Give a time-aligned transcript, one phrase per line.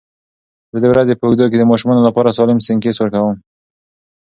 [0.71, 3.35] زه د ورځې په اوږدو کې د ماشومانو لپاره سالم سنکس ورکوم.